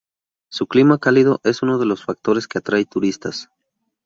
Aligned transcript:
Su 0.49 0.65
clima 0.65 0.97
cálido 0.97 1.41
es 1.43 1.61
uno 1.61 1.77
de 1.77 1.85
los 1.85 2.03
factores 2.03 2.47
que 2.47 2.57
atrae 2.57 2.85
turistas. 2.85 3.51